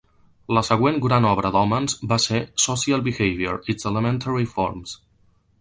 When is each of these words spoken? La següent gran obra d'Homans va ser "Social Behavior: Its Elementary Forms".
La 0.57 0.61
següent 0.69 0.95
gran 1.03 1.27
obra 1.31 1.51
d'Homans 1.57 1.95
va 2.13 2.19
ser 2.25 2.41
"Social 2.65 3.07
Behavior: 3.11 3.63
Its 3.75 3.91
Elementary 3.93 4.53
Forms". 4.59 4.99